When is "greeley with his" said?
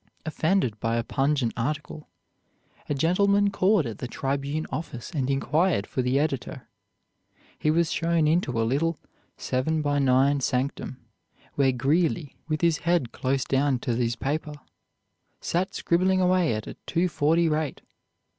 11.71-12.79